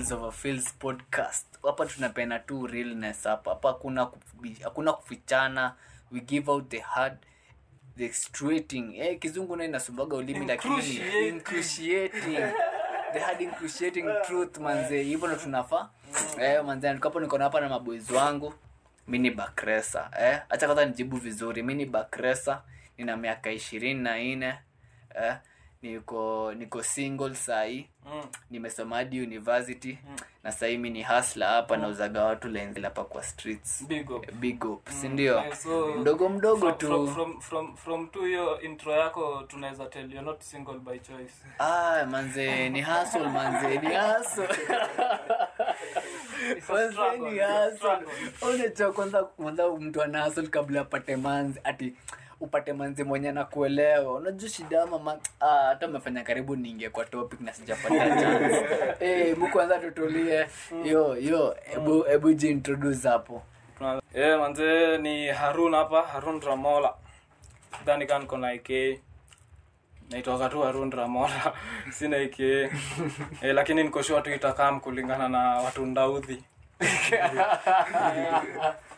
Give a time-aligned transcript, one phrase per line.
[0.00, 1.44] reels of a fields podcast.
[1.62, 3.50] Hapa tunapena tu realness hapa.
[3.50, 4.10] Hapa hakuna
[4.64, 5.74] hakuna kufichana.
[6.12, 7.18] We give out the hard
[7.96, 8.94] the straighting.
[8.96, 12.38] Eh kizungu nayo inasumbaga ulimi lakini incruciating.
[13.12, 15.02] the hard incruciating truth manze.
[15.02, 15.88] Hivyo ndo tunafaa.
[16.40, 18.54] Eh manze nikapo niko hapa na maboys wangu
[19.08, 20.10] mi ni bakresa.
[20.20, 21.62] Eh acha kwanza nijibu vizuri.
[21.62, 22.62] Mi ni bakresa.
[22.98, 24.54] Nina miaka ishirini na nne.
[25.14, 25.36] Eh
[25.82, 28.22] niko niko single sahii Mm.
[28.50, 29.98] nimesoma hadi university.
[30.44, 33.84] Na sahii mi ni hasla hapa nauzaga watu lenzi hapa kwa streets.
[33.88, 34.32] Big up.
[34.32, 36.86] big up sindio Yeah, so, mdogo mdogo from, tu.
[36.86, 41.34] from, from, from, from tu hiyo intro yako tunaweza tell you're not single by choice.
[41.58, 44.48] Ah manze ni hustle manze ni hustle.
[46.68, 47.76] Manze, ni hustle.
[47.76, 48.92] struggle.
[48.92, 51.94] kwanza kwanza mtu ana hustle kabla apate manzi ati
[52.40, 54.14] upate manzi mwenye anakuelewa.
[54.14, 58.66] Unajua shida mama ah, umefanya karibu niingie kwa topic na sijapata chance.
[59.00, 59.48] Eh hebu
[59.82, 60.46] tutulie.
[60.84, 63.42] Yo yo hebu hebu jiintroduce hapo.
[64.14, 66.94] Eh, manze ni harun hapa harun ramola.
[67.86, 69.00] Dhani kaa niko na ik
[70.10, 71.52] naitoka tu harun ramola.
[71.92, 72.70] Sina ik e,
[73.52, 76.44] lakini nikoshua tu itakam kulingana na watu ndaudhi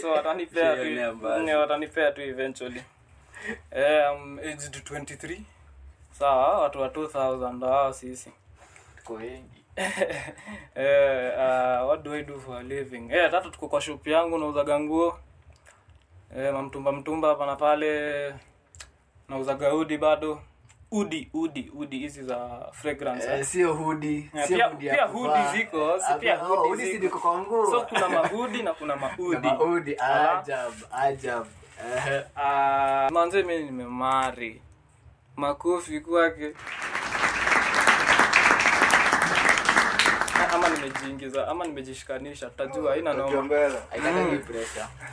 [0.00, 2.82] so watanipea tu watanipea tu eventually
[3.72, 5.40] um, aged 23
[6.18, 8.32] sawa watu wa 2000 hao sisi
[10.74, 13.10] eh, uh, what do I do for a living?
[13.10, 15.18] Eh, tatu tuko kwa shop yangu nauzaga nguo.
[16.36, 18.34] Eh, mamtumba mtumba hapa na pale.
[19.28, 20.40] Nauzaga udi bado.
[20.94, 23.26] Udi, udi, udi hizi za fragrance.
[23.26, 23.44] Eh, eh.
[23.46, 27.18] sio hudi yeah, sio hudi pia hudi ziko, si pia oh, hudi hudi si ziko.
[27.18, 27.70] kwa nguo.
[27.70, 29.32] So kuna mahudi na kuna maudi.
[29.46, 31.46] Na mahudi ajab ajab
[32.36, 34.60] Ah, manze mimi nimemari.
[35.36, 36.52] Makofi kwake.
[40.54, 43.48] ama nimejiingiza ama nimejishikanisha tutajua haina noma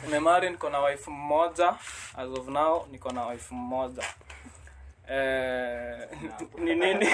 [0.05, 1.69] nimemari niko na wife mmoja
[2.17, 4.03] as of now niko na wife mmoja
[6.63, 7.05] ni nini?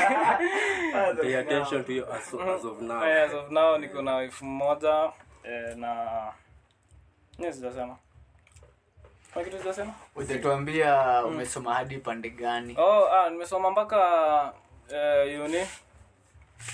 [1.21, 3.01] Pay attention to you as, as of now.
[3.03, 5.11] Eh, as of now niko na wife mmoja
[5.43, 6.31] eh, na
[7.37, 7.97] ni sijasema?
[9.33, 9.93] Kuna kitu sijasema?
[10.15, 12.75] Utatuambia umesoma hadi pande gani?
[12.77, 14.53] Oh ah, nimesoma mpaka
[14.93, 15.65] eh, uni.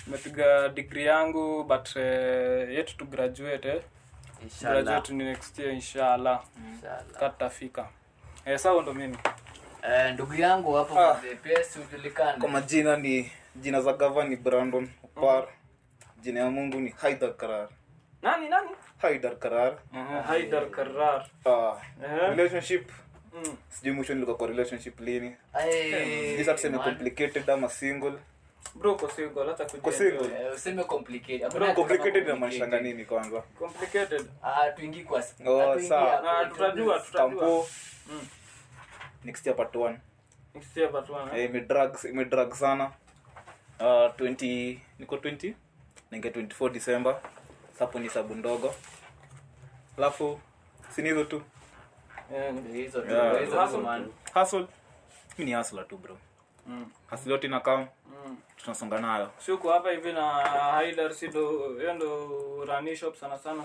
[0.08, 3.82] Nimepiga digri yangu but eh, yetu to graduate eh.
[4.62, 6.44] graduate ni next year inshallah.
[6.74, 7.20] Inshallah.
[7.20, 7.88] katafika
[8.46, 9.18] eh, sawa ndo mimi
[9.88, 11.22] Eh, ndugu yangu hapo Ah.
[11.44, 11.64] pia
[12.40, 15.48] kwa majina ni jina za gava ni brandon opar.
[16.22, 17.70] Jina ya mungu ni haidar karar.
[18.22, 18.70] Nani nani?
[18.98, 19.74] Haidar karar.
[19.94, 21.26] Uh, haidar karar.
[21.46, 22.30] Uh, -huh.
[22.36, 22.92] relationship.
[23.34, 23.58] Mm.
[23.70, 25.36] sijui mwisho nilikuwa kwa relationship lini.
[25.68, 28.14] Eh, sasa tuseme complicated ama single?
[28.76, 30.20] Bro uko single hata Uko kujienjoy.
[30.20, 30.46] single?
[30.46, 31.52] Eh, useme complicated.
[31.54, 33.42] Bro complicated kusema inamaanishanga nini kwanza?
[33.42, 34.26] Complicated.
[34.44, 34.72] Ah
[35.04, 36.40] kwa Oh, sawa.
[36.40, 37.66] Ah, tutajua tutajua.
[38.08, 38.28] Mm.
[39.24, 40.00] Next year part one.
[40.56, 42.92] Next year part one eh, imedrug imedrug sana.
[43.80, 45.54] Uh, 20 niko 20
[46.12, 47.16] ninge 24 december.
[47.80, 48.76] Sapo ni sabu ndogo.
[49.98, 50.40] Alafu
[50.90, 51.42] sini hizo tu.
[52.34, 52.54] Eh.
[55.38, 56.18] mi ni hustler tu bro.
[56.68, 56.86] Mm.
[57.44, 57.88] inakam
[58.26, 58.38] mm.
[58.58, 59.32] tunasonga nayo.
[59.46, 60.30] Shuku hapa hivi na
[60.72, 62.66] haidar sido hiyo ndo
[63.16, 63.64] sana sana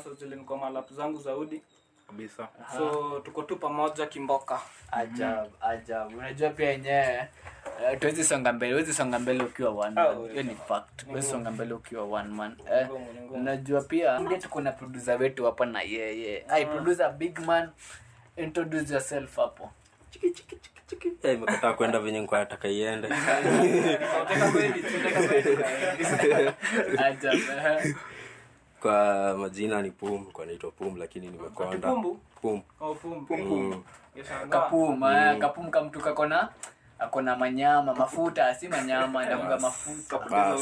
[0.95, 1.63] zangu zaudi
[2.09, 2.49] kabisa.
[2.77, 4.61] So tuko tu pamoja kimboka.
[4.93, 7.29] Ajab ajab unajua pia yenyewe
[7.85, 11.07] eh, tuwezi songa mbele huwezi songa mbele ukiwa one Ah, man hiyo ni fact.
[11.07, 12.57] Huwezi songa mbele ukiwa one man.
[12.73, 12.89] Eh,
[13.81, 16.45] pia ndio tuko na producer wetu hapa na yeye.
[16.49, 17.71] Ai producer big man
[18.37, 19.71] introduce yourself hapo.
[20.11, 21.13] Chiki chiki chiki chiki.
[21.23, 23.09] Eh, imekataa kwenda venye nikuwa nataka iende
[28.81, 31.93] kwa majina ni pum kwa naitwa pum lakini nimekonda.
[32.43, 32.63] Pum.
[32.81, 33.27] Oh, pum.
[33.31, 33.83] Mm.
[34.51, 36.49] Kapum eh, kapum kamtu kakona
[36.99, 40.61] akona manyama mafuta si manyama inakuga mafuta Bas.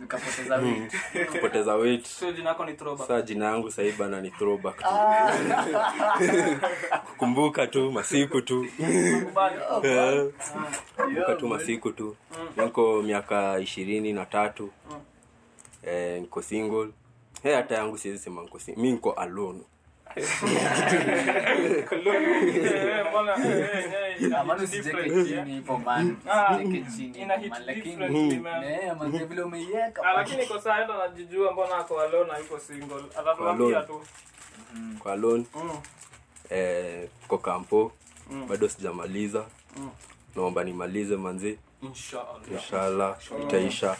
[0.00, 0.92] nikapoteza weight.
[1.32, 1.74] Kupoteza
[2.20, 3.08] So jina lako ni Throwback.
[3.08, 4.84] saa jina yangu sahii bana ni throwback tu.
[7.10, 8.66] Kukumbuka tu masiku tu.
[9.24, 9.56] Kubali.
[9.88, 10.32] Eh,
[10.96, 12.16] kukumbuka tu masiku tu.
[12.56, 14.70] Niko miaka ishirini na tatu.
[15.82, 16.88] Eh, niko single
[17.44, 18.82] Eh, hata yangu siwezi sema niko single.
[18.82, 19.60] mi nko alone.
[27.66, 27.96] Lakini
[30.16, 30.84] lakini kwa saa
[31.52, 33.04] mbona ako alone na single.
[33.18, 34.02] Atatuambia tu.
[34.98, 35.44] Kwa alone.
[35.54, 35.70] Mm.
[36.50, 37.92] eh, ko kampo.
[38.48, 39.44] Bado sijamaliza.
[40.36, 42.52] Naomba nimalize manzi Inshallah.
[42.52, 43.96] inshallah itaisha.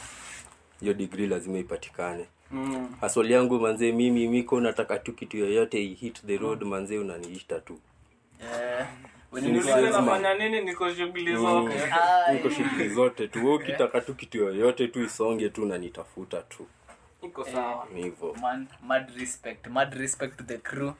[0.80, 2.88] Hiyo digri lazima ipatikane mm.
[3.00, 7.60] haswali yangu manzee mimi miko nataka tu kitu yoyote i hit the road manzee unaniishta
[7.60, 7.78] tu.
[8.40, 8.86] Eh,
[10.34, 10.60] nini?
[10.60, 10.90] Niko
[12.50, 13.28] shughuli zote.
[13.28, 13.38] Tu.
[13.38, 16.66] Wewe ukitaka tu kitu yoyote tu isonge tu nanitafuta tu.
[17.22, 17.86] Iko sawa.
[17.94, 18.36] Ni hivyo.
[18.40, 20.92] Man mad respect mad respect to the crew.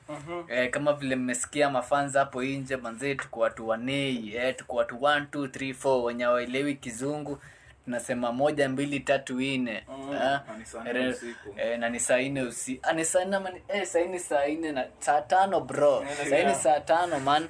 [0.48, 5.26] Eh, kama vile mmesikia mafanza hapo inje manzee tuko watu wanei eh, tuko watu 1
[5.26, 7.38] 2 3 4 wenye waelewi kizungu
[7.84, 9.84] tunasema moja mbili tatu ine eh,
[10.46, 11.54] Na ni saa nne usiku.
[11.56, 15.20] eh, na ni saa ine usi ah, ni saa nne eh, saa ine na saa
[15.20, 16.04] tano bro.
[16.30, 17.48] Saa saa tano man.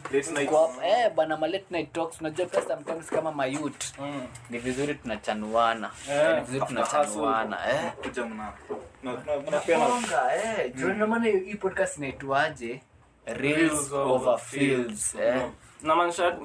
[0.85, 2.21] Eh, bana ma late night talks.
[2.21, 4.27] Unajua pia sometimes kama mayut Mm.
[4.51, 5.91] ni vizuri tunachanuana.
[6.11, 7.93] Eh, eh, ni vizuri tunachanuana eh.
[10.35, 10.73] Eh.
[10.75, 12.83] Juu ndio maana hii podcast inaitwaje?
[13.27, 15.43] Reels over fields eh.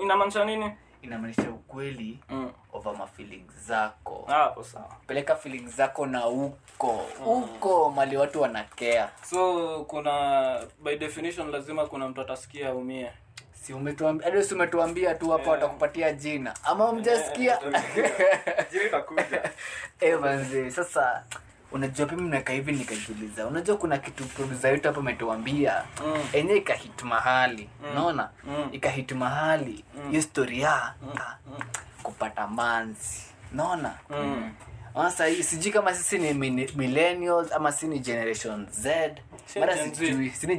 [0.01, 2.51] inamaanisha nini inamaanisha ukweli mm.
[2.73, 4.23] over mafeelings zako.
[4.27, 4.95] Hapo sawa.
[5.07, 7.05] Peleka feelings zako na huko.
[7.25, 9.09] Uko mali watu wanakea.
[9.29, 13.11] So kuna by definition lazima kuna mtu atasikia aumie.
[13.53, 16.53] Si umetuambia hadi si umetuambia tu hapo watakupatia jina.
[16.63, 17.59] Ama mjasikia
[18.71, 19.51] jini itakuja.
[20.01, 21.23] Eh manzi sasa
[21.71, 26.23] unajua pia miaka hivi nikajiuliza unajua kuna kitu producer yetu hapa ametuambia Mm.
[26.33, 28.69] enye ikahit mahali unaona Mm.
[28.71, 31.09] ikahit mahali hiyo story ya mm.
[32.03, 33.21] kupata manzi
[33.53, 34.51] naona mm.
[34.95, 36.33] sasa sijui kama sisi ni
[36.75, 39.11] millennials ama si ni generation z
[39.45, 39.95] Si mara Gen Z.
[39.95, 40.55] sijui si ni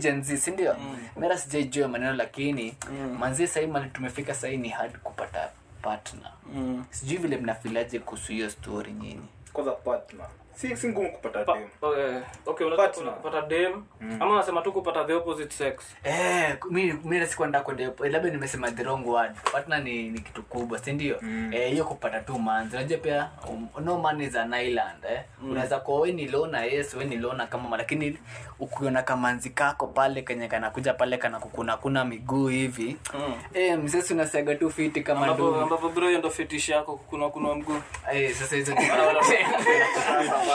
[0.78, 0.98] mm.
[1.16, 2.74] mara sijaijua maneno lakini
[3.18, 5.48] manzi sahii mali tumefika sahii ni hard kupata
[5.82, 6.84] partner Mm.
[6.90, 9.20] sijui vile mnafilaje kuhusu hiyo story nyinyi
[9.52, 10.26] kwanza partner
[10.60, 13.14] si si ngumu kupata Pa- dem okay, okay unataka Partner.
[13.14, 14.22] kupata dem mm.
[14.22, 15.74] ama unasema tu kupata the opposite sex
[16.04, 20.42] Eh, mimi mimi sikuenda kwenda eh, labda nimesema the wrong word partner ni, ni kitu
[20.42, 21.50] kubwa si ndio mm.
[21.54, 25.20] eh, hiyo kupata tu manzi unajua pia um, no man is an island eh.
[25.42, 25.50] mm.
[25.50, 28.18] unaweza kwa wewe ni lona yes wewe ni lona kama ma- lakini
[28.58, 33.34] ukiona kamanzi kako pale kenye kanakuja pale kana kukuna kuna miguu hivi Mm.
[33.54, 37.76] eh, msesi unasiaga tu fiti kama ndio ambapo bro ndio fetish yako kukuna kuna mguu
[38.12, 38.74] eh, sasa hizo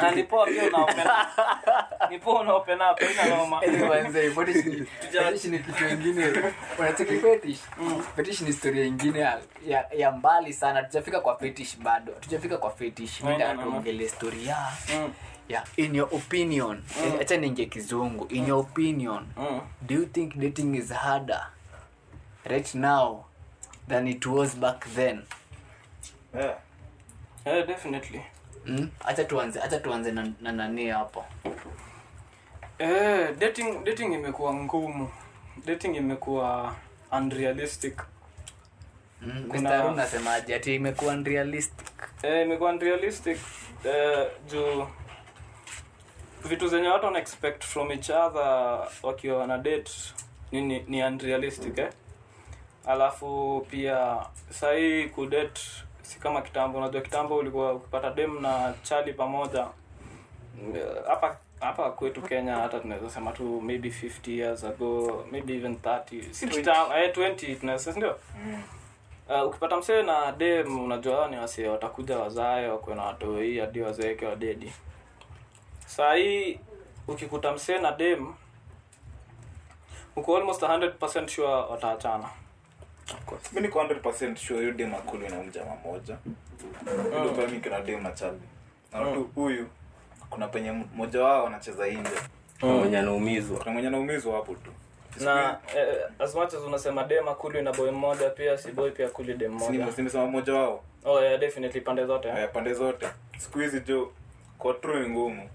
[0.00, 1.06] Ah, ni poa pia una open
[2.10, 3.60] ni poa una open up ina noma.
[3.88, 6.32] Manze, fetish ni- fetish ni kitu ingine.
[6.78, 7.58] Unacheki fetish?
[8.16, 10.82] Fetish ni historia ingine ya, ya, ya mbali sana.
[10.82, 12.12] Tujafika kwa fetish bado.
[12.12, 13.18] Tujafika kwa fetish.
[13.62, 15.12] Tuongele story ya Mm.
[15.48, 16.82] ya in your opinion.
[17.20, 18.26] Acha ninge kizungu.
[18.30, 19.60] In your opinion Mm.
[19.82, 21.46] do you think dating is harder
[22.44, 23.24] right now
[23.88, 25.22] than it was back then?
[26.34, 26.54] Yeah.
[27.46, 28.22] Yeah, definitely
[28.66, 28.88] mm?
[29.24, 31.24] tuanze acha tuanze na, na nani hapo
[32.78, 35.10] eh, dating dating imekuwa ngumu
[35.66, 36.74] dating imekuwa
[37.12, 38.02] unrealistic
[39.22, 39.44] mm?
[39.48, 40.20] Kuna- Mr.
[40.56, 41.86] Ati imekuwa unrealistic
[42.22, 43.38] eh, imekuwa unrealistic
[43.84, 44.86] eh, juu
[46.44, 49.90] vitu zenye watu wana expect from each other wakiwa wana date
[50.52, 51.90] ni, ni, ni unrealistic eh?
[52.86, 54.16] alafu pia
[54.50, 55.60] sahii kudate
[56.04, 59.66] si kama kitambo unajua kitambo ulikuwa ukipata dem na chali pamoja.
[61.06, 66.32] Hapa hapa kwetu kenya hata tunaweza sema tu maybe 50 years ago maybe even 30
[66.32, 68.18] si kitambo eh, 20 tunaweza ndio?
[69.28, 74.26] Uh, ukipata msee na dem unajua ni wasee watakuja wazae wakuwe na watoi hadi wazeeke
[74.26, 74.72] wadedi.
[75.86, 76.60] Saa hii
[77.08, 78.34] ukikuta msee na dem
[80.16, 82.28] uko almost 100% sure wataachana
[83.52, 86.16] mi niko 100% sure hiyo dem akulu na mjama moja.
[87.18, 88.40] Ndio pia mi kina dem na chali
[88.92, 89.66] na tu huyu
[90.30, 92.10] kuna penye mmoja wao anacheza nje
[92.62, 93.58] mwenye anaumizwa.
[93.58, 94.70] Kuna mwenye anaumizwa hapo tu.
[95.24, 99.06] Na eh, as much as unasema dem akuli na boy mmoja pia si boy pia
[99.06, 100.82] akuli dem mmoja nimesema mmoja wao?
[101.04, 102.34] Oh, yeah, definitely pande zote eh?
[102.36, 103.06] yeah, pande zote.
[103.38, 104.12] Siku hizi jo
[104.58, 105.48] kwa true ni ngumu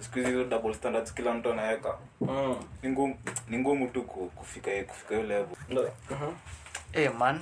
[0.00, 2.56] siku hizi hizo double standards kila mtu anaweka mm.
[2.82, 3.16] ni ngumu
[3.48, 5.90] ni ngumu tu ku- kufika kufika hiyo level Ndo.
[6.10, 6.32] Mhm.
[6.92, 7.40] hey, man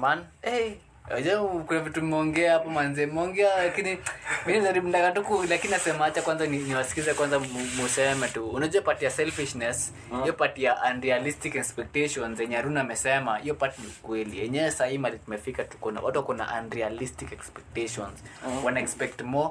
[0.00, 0.72] man hey.
[1.10, 3.98] Unajua kuna vitu mmeongea hapo manze mmeongea lakini
[4.46, 8.48] mimi najaribu ndaka tu ku- lakini nasema acha kwanza ni- niwasikize kwanza mu- museme tu
[8.48, 9.92] unajua part ya selfishness
[10.22, 15.18] hiyo part ya unrealistic expectations yenye Aruna amesema hiyo part ni ukweli yenyewe sahii mali
[15.18, 18.24] tumefika tuko na watu wako na unrealistic expectations
[18.64, 19.50] wana expect more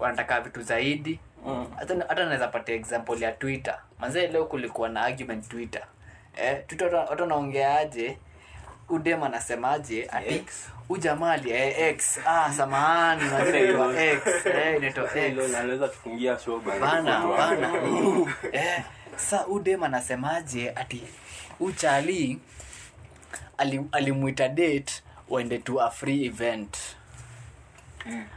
[0.00, 1.20] wanataka vitu zaidi.
[1.46, 1.66] Mm.
[1.76, 2.02] hata mm.
[2.16, 3.78] naweza patia example ya twitter.
[3.98, 5.82] Manzee leo kulikuwa na argument twitter.
[6.36, 8.18] Eh, twitter watu- wanaongeaje?
[8.88, 10.08] Udem anasemaje?
[10.12, 10.44] Ati
[10.88, 12.18] ujamali eh, x.
[12.26, 14.46] Ah samahani inaitwa x.
[14.46, 15.36] Eh, inaitwa x.
[15.52, 16.80] naweza tufungia show bana.
[16.80, 17.26] bana.
[17.26, 17.72] bana
[18.52, 18.82] eh,
[19.16, 20.70] sa udem anasemaje?
[20.70, 21.02] Ati
[21.60, 22.38] uchali
[23.58, 26.76] ali- alimwita date waende to a free event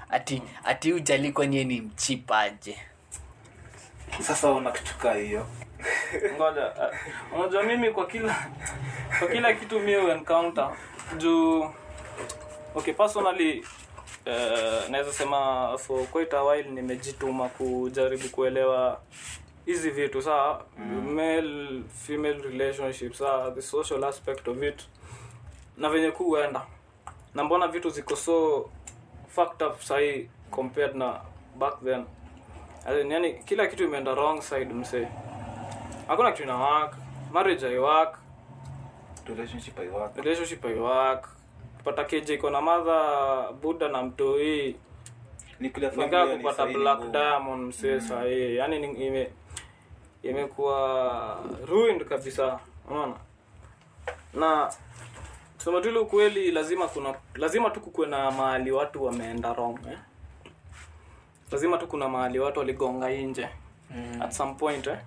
[0.10, 2.78] ati ati ujali kwani ni mchipaje
[4.22, 4.74] sasa una
[5.14, 5.48] hiyo.
[6.36, 8.36] Ngoja uh, unajua mimi kwa kila
[9.20, 10.72] kwa kila kitu mi encounter.
[11.18, 11.70] Juu
[12.76, 13.60] okay personally
[14.26, 19.02] uh, naweza sema for quite a while nimejituma kujaribu kuelewa
[19.66, 20.60] hizi vitu saa
[21.16, 24.82] male female relationship saa the social aspect of it
[25.78, 26.62] na venye kuenda
[27.36, 28.70] na mbona vitu ziko so
[29.36, 31.20] fucked up sahi compared na
[31.60, 32.06] back then.
[32.86, 35.08] As in, yani kila kitu imeenda wrong side mse
[36.08, 36.94] hakuna kitu ina work.
[37.32, 38.20] Marriage hai work.
[39.28, 41.30] Relationship haiwaka relationship hai work.
[41.78, 44.76] Kupata keje iko na madha buda na mtoi.
[46.06, 49.30] Nikaa kupata black diamond msee sahii yani ni- ime
[50.24, 52.60] imekuwa ruined kabisa
[52.90, 53.14] unaona?
[54.34, 54.72] Na
[55.64, 59.98] kusema tu ile ukweli lazima kuna lazima tu kukuwe na mahali watu wameenda wrong eh?
[61.52, 63.50] lazima tu kuna mahali watu waligonga nje
[63.92, 64.22] mm.
[64.22, 64.98] at some point eh?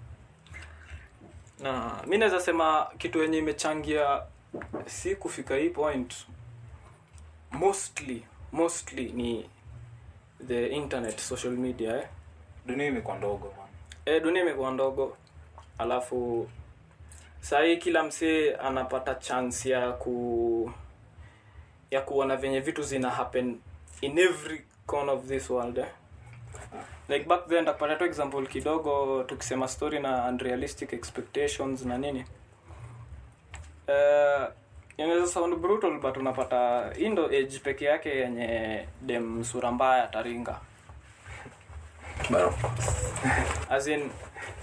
[1.61, 4.23] na mi naweza sema kitu yenye imechangia
[4.87, 6.27] si kufika hii point
[7.51, 9.51] mostly mostly ni
[10.47, 12.09] the internet social media eh?
[12.67, 13.69] dunia imekuwa ndogo man
[14.07, 15.17] e, dunia imekuwa ndogo
[15.79, 16.49] alafu
[17.49, 20.73] sahii kila msee anapata chance ya ku
[21.91, 23.61] ya kuona venye vitu zina happen
[24.01, 25.87] in every corner of this world eh?
[27.09, 32.25] like back then takupata tu example kidogo tukisema story na unrealistic expectations na nini.
[33.89, 34.45] Uh,
[34.97, 40.61] inaweza sound brutal but unapata hii ndo age peke yake yenye dem sura mbaya taringa.
[43.71, 44.11] As in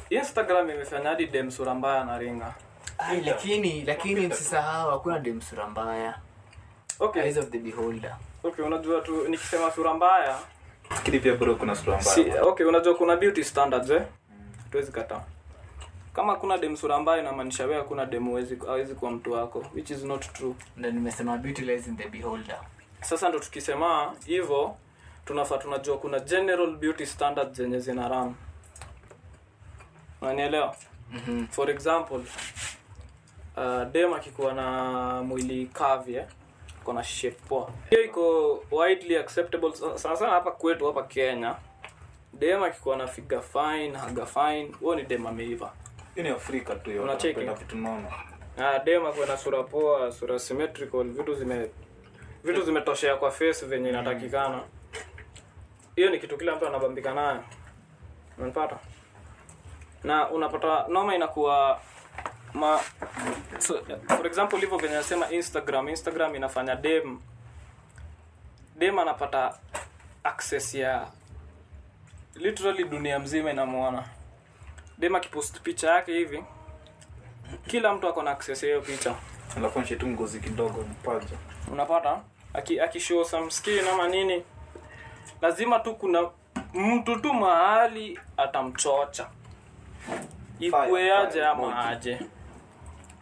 [0.09, 2.17] instagram imefanya hadi dem sura mbaya na
[2.97, 6.17] Ai, lakini lakini msisahau hakuna dem sura mbaya.
[6.99, 7.21] Okay.
[7.23, 8.15] Eyes of the beholder.
[8.43, 10.39] Okay unajua tu nikisema sura mbaya
[10.89, 12.15] lakini pia bro kuna sura mbaya.
[12.15, 14.01] si, okay unajua kuna beauty standards eh?
[14.71, 15.21] Tuwezi kataa.
[16.13, 19.89] Kama kuna dem sura mbaya inamaanisha wewe hakuna dem huwezi hawezi kuwa mtu wako which
[19.89, 20.53] is not true.
[20.77, 22.59] Ndo nimesema beauty lies in the beholder.
[23.01, 24.75] Sasa ndo tukisema hivyo
[25.25, 28.35] tunafaa tunajua kuna general beauty standards zenye zina ram
[30.21, 30.75] unanielewa
[31.13, 31.47] Mhm.
[31.47, 32.19] for example
[33.57, 36.25] uh, dem akikuwa na mwili kavye eh?
[36.81, 37.69] iko shape poa.
[37.89, 41.55] Hiyo iko widely acceptable sana sana hapa kwetu hapa kenya.
[42.33, 45.73] Dem akikuwa na figa fine haga fine huo ni dem ameiva.
[46.15, 47.39] Ni afrika tu Unacheki?
[47.39, 48.11] vitu nono
[48.57, 51.69] Ah, dem akuwe na sura poa sura symmetrical vitu zime
[52.43, 54.63] vitu zimetoshea kwa face venye inatakikana.
[55.95, 57.43] Hiyo ni kitu kila mtu anabambika nayo.
[58.37, 58.77] Unapata
[60.03, 61.79] na unapata noma inakuwa
[62.53, 62.79] ma
[63.59, 67.19] so, for example hivyo venye nasema instagram instagram inafanya dem
[68.75, 69.57] dem anapata
[70.23, 71.07] access ya
[72.35, 74.03] literally dunia mzima inamwona.
[74.97, 76.43] Dem akipost picha yake hivi
[77.67, 79.15] kila mtu ako na access ya hiyo picha.
[79.57, 81.37] Alafu tu ngozi kidogo mpaja.
[81.71, 82.21] Unapata?
[82.53, 84.43] Aki akishow some skin ama nini.
[85.41, 86.29] Lazima tu kuna
[86.73, 89.27] mtu tu mahali atamchocha
[90.59, 92.19] ikue aje ama aje?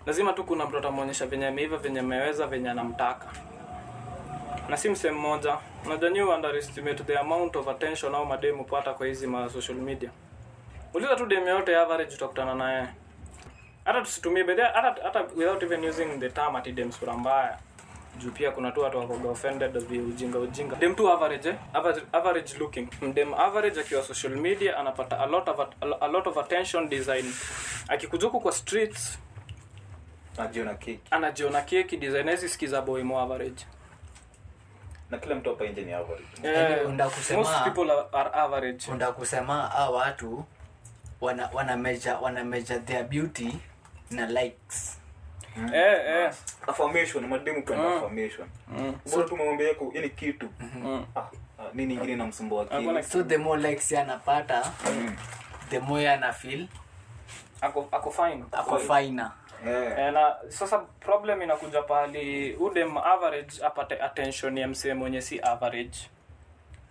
[0.05, 3.25] Lazima tu kuna mtu atamwonyesha venye ameiva venye ameweza venye anamtaka.
[4.69, 5.57] Na si msehemu mmoja.
[5.85, 10.09] Unajua nyi underestimate the amount of attention au mademu pata kwa hizi ma social media.
[10.93, 12.87] Uliza tu demu yote average utakutana naye.
[13.85, 17.57] Hata tusitumie hata hata without even using the term ati dem sura mbaya
[18.17, 20.75] juu pia kuna tu watu wakoga offended vi ujinga ujinga.
[20.75, 21.55] Dem tu average eh?
[21.73, 22.87] average, average looking.
[23.13, 25.67] Dem average akiwa social media anapata a lot of a,
[26.01, 27.33] a lot of attention design.
[27.87, 29.19] Akikuja kwa streets
[30.37, 30.99] anajiona keki.
[31.11, 33.65] anajiona keki design hizi sikiza boy mo average.
[35.09, 36.23] Na kila mtu hapa nje ni average.
[36.43, 38.91] Yeah, unda kusema- most people are, are average.
[38.91, 40.45] unda kusema hao watu
[41.21, 43.57] wana wana measure wana measure their beauty
[44.11, 44.97] na likes
[45.73, 46.31] eh eh
[46.67, 47.95] affirmation mademu kwenda Mm.
[47.97, 48.95] affirmation mm.
[49.11, 50.49] bora tu mamwambia yako yani kitu.
[50.59, 51.05] Mm.
[51.15, 51.29] ah, ah,
[51.73, 55.15] nini ingine namsumbua Hakuna akili so the more likes yeye anapata Mm.
[55.69, 56.67] the more yeye feel.
[57.61, 58.43] Ako ako fine.
[58.51, 59.31] Ako finer
[59.67, 65.39] Eh, Eh, na sasa problem inakuja pahali udem average apate attention ya msee mwenye si
[65.39, 65.97] average.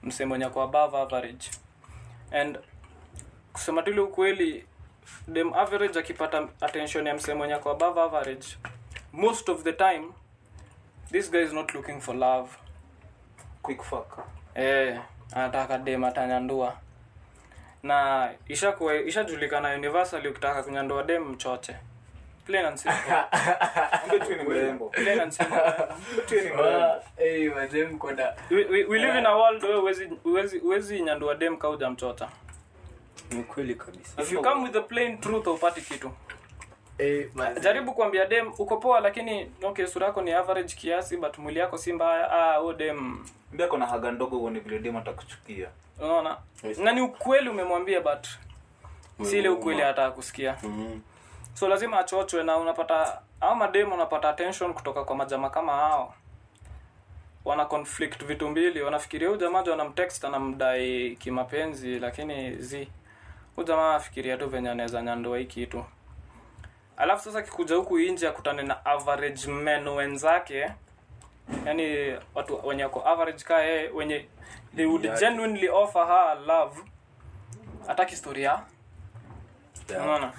[0.02, 1.50] Msee mwenye ako above average.
[2.32, 2.58] And
[3.52, 4.64] kusema tuli ukweli
[5.28, 8.46] dem average akipata attention ya msee mwenye ako above average
[9.12, 10.04] most of the time
[11.12, 12.48] this guy is not looking for love.
[13.62, 14.18] Quick fuck.
[14.54, 14.98] Eh
[15.32, 16.76] anataka dem atanyandua.
[17.82, 21.76] Na ishakuwa ishajulikana universally ukitaka kunyandua dem mchoche.
[22.46, 23.02] Plain and simple.
[24.92, 25.58] Plain and simple.
[27.18, 27.52] Eh,
[28.50, 32.28] we, we, we live in a world where huwezi nyandua dem kauja mchota
[33.30, 34.22] ni kweli kabisa.
[34.22, 36.10] If you come with the plain truth upati kitu.
[36.98, 37.28] Eh,
[37.60, 41.78] jaribu kuambia dem uko poa lakini okay sura yako ni average kiasi but mwili yako
[41.78, 42.30] si mbaya.
[42.32, 43.24] Ah huo dem.
[43.52, 45.68] Mbia kuna haga ndogo uone vile dem atakuchukia.
[46.00, 46.36] Unaona?
[46.62, 46.78] Yes.
[46.78, 48.26] na ni ukweli umemwambia but
[49.22, 50.98] si ile ukweli hata kusikia Mhm.
[51.54, 56.14] so lazima achochwe na unapata au mademu unapata attention kutoka kwa majama kama hao.
[57.44, 58.82] Wana conflict vitu mbili.
[58.82, 62.88] Wanafikiria huyu jamaa anamtext anamdai kimapenzi lakini zi
[63.60, 65.84] huyu jamaa afikiria tu venye anaweza nyandoa hii kitu.
[66.96, 70.70] Alafu sasa kikuja huku nje akutane na average men wenzake.
[71.66, 74.26] Yani watu wenye wako average kaa yeye wenye
[74.76, 75.18] they would Yeah.
[75.20, 76.80] genuinely offer her love.
[77.86, 78.60] Hataki historia
[79.90, 80.02] Yeah.
[80.04, 80.32] unaona?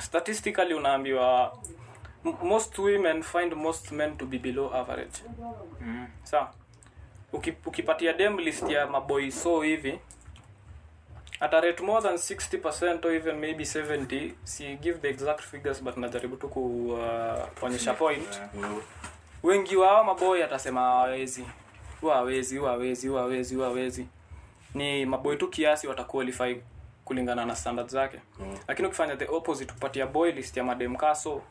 [0.00, 1.58] Statistically unaambiwa
[2.42, 5.22] most women find most men to be below average.
[5.80, 6.06] Mm.
[6.22, 6.48] sa
[7.30, 10.00] so, ukipatia dem list ya maboi so hivi
[11.40, 15.96] ata rate more than 60% or even maybe 70 si give the exact figures but
[15.96, 16.98] najaribu tu uh,
[17.60, 18.80] kuonyesha point Mhm.
[19.42, 21.44] wengi wao maboy atasema hawawezi
[22.00, 24.06] huwa hawezi huwa hawezi
[24.74, 26.56] ni maboy tu kiasi wataqualify
[27.04, 28.58] kulingana na standard zake Mm.
[28.68, 31.42] lakini ukifanya the opposite kupatia boy list ya madem kaso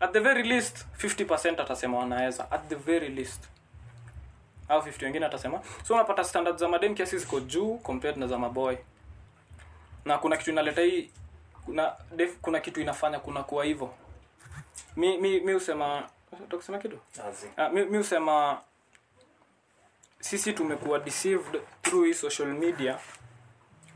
[0.00, 3.44] at the very least 50% atasema wanaweza at the very least
[4.68, 8.38] au 50 wengine atasema so unapata standard za madem kiasi ziko juu compared na za
[8.38, 8.76] maboy.
[10.04, 11.10] Na kuna kitu inaleta hii
[11.64, 13.94] kuna def, kuna kitu inafanya kuna kuwa hivyo.
[14.96, 16.08] Mi mi mi usema
[16.44, 16.98] utakusema kitu?
[17.56, 18.60] Ah, mi, mi usema
[20.20, 22.98] sisi tumekuwa deceived through hii social media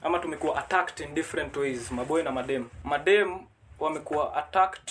[0.02, 2.68] ama tumekuwa attacked in different ways maboy na madem.
[2.84, 3.38] Madem
[3.78, 4.90] wamekuwa attacked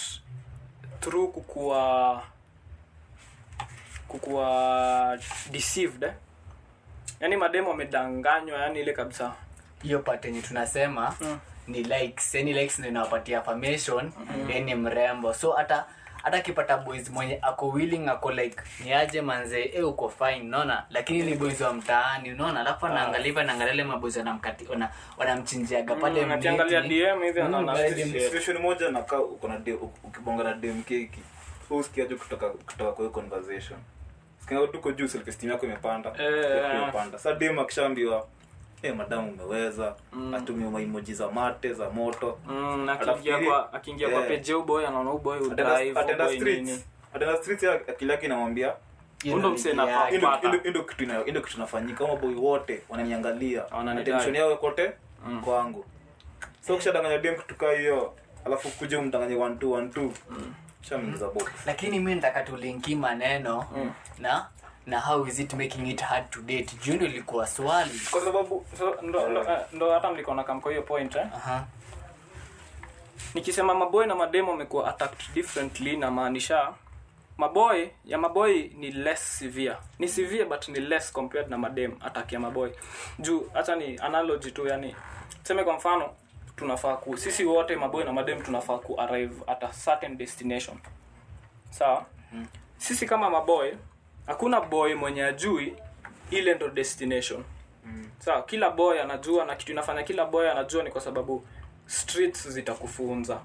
[1.00, 2.24] through kukuwa
[4.08, 5.18] kukuwa
[5.52, 6.14] deceived eh?
[7.20, 9.34] yaani madem wamedanganywa yani ile kabisa.
[9.84, 11.40] Hiyo part yenye tunasema Mm.
[11.68, 14.64] ni likes yani likes ndio inawapatia affirmation mm.
[14.66, 15.34] ni mrembo.
[15.34, 15.86] So hata
[16.24, 19.62] hata akipata boys mwenye ako willing ako like ni aje manze?
[19.64, 20.42] E uko fine.
[20.42, 20.86] Unaona?
[20.90, 22.60] Lakini ni boys wa mtaani unaona?
[22.60, 26.82] Alafu anaangalia hivi anaangalia ile maboys wanamkati ona wanamchinjiaga pale Mm, akiangalia.
[26.82, 31.20] DM hivi Mm, anaona situation moja nakaa uko na dem- ukibonga na DM keki
[31.70, 33.80] so usikiaje kutoka kutoka kwa conversation
[34.68, 36.14] tuko juu self esteem yako imepanda.
[36.20, 36.82] Eh, eh.
[36.82, 37.18] imepanda.
[37.18, 38.28] Sasa dem akishaambiwa
[38.84, 39.96] eh madamu umeweza.
[40.36, 42.38] Atumie maimoji za mate za moto.
[42.48, 44.22] Mm, akiingia kwa akiingia Yeah.
[44.22, 44.28] ya
[44.62, 46.84] boy anaona huyu boy Ataenda- udrive ataenda huyu boy nini.
[47.38, 48.74] Streets akili yake inamwambia
[49.26, 50.08] Ndo ndio msee ligi nafaa yake.
[50.08, 50.48] ku- "Hii Pata.
[50.48, 50.84] ndio- hii ndio
[51.42, 52.06] kitu inafanyika.
[52.06, 53.64] Kama wote wananiangalia.
[53.92, 54.92] Attention yao kote
[55.44, 55.86] kwangu.
[56.62, 58.14] So kishadanganya dem kitu kaa hiyo
[58.46, 60.12] alafu kuja umdanganye one two one two
[61.34, 63.66] box lakini mi nataka tulinki maneno
[64.20, 64.48] na
[64.86, 66.76] na how is it making it hard to date?
[66.84, 68.02] Juu ndo ilikuwa swali.
[68.12, 71.28] Kwa sababu so, ndo, ndo, eh, ndo hata mlikuwa na kamko hiyo point eh?
[71.36, 71.66] Aha.
[73.34, 76.74] nikisema maboy na mademo amekuwa attacked differently na maanisha
[77.38, 79.78] maboy ya maboy ni less severe.
[80.00, 82.70] Ni severe but ni less compared na madem attack ya maboy.
[83.20, 84.96] Juu hata ni analogy tu yani
[85.42, 86.10] tuseme kwa mfano
[86.56, 90.78] tunafaa ku sisi wote maboy na madem tunafaa ku arrive at a certain destination.
[91.70, 92.06] Sawa?
[92.78, 93.72] Sisi kama maboy
[94.28, 95.76] hakuna boy mwenye ajui
[96.32, 97.44] ile ndo destination.
[98.20, 98.44] Sawa?
[98.44, 101.46] Kila boy anajua na kitu inafanya kila boy anajua ni kwa sababu
[101.86, 103.40] streets zitakufunza.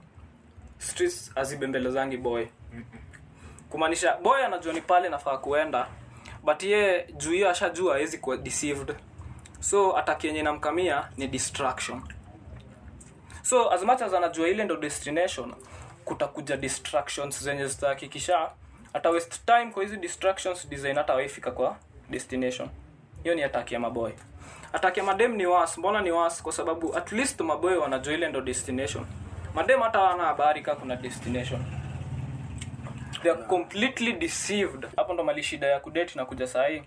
[0.79, 2.47] Streets azibembelezangi boy
[3.71, 5.87] kumaanisha boy anajua ni pale nafaa kuenda
[6.45, 8.95] but ye juu hiyo ashajua awezi kuwa deceived.
[9.61, 12.03] So atakienye namkamia ni distraction
[13.51, 15.55] so as much as anajua ile ndo destination
[16.05, 18.51] kutakuja distractions zenye zitahakikisha
[18.95, 21.77] ata waste time kwa hizi distractions design hata waifika kwa
[22.11, 22.69] destination.
[23.23, 24.13] Hiyo ni ataki ya maboy.
[24.73, 28.29] Ataki ya madem ni was mbona ni was kwa sababu at least maboy wanajua ile
[28.29, 29.07] ndo destination.
[29.55, 31.65] Madem hata wana habari kaa kuna destination.
[33.23, 34.87] They are completely deceived.
[34.97, 36.83] Hapo ndo mali shida ya kudate na kuja sahii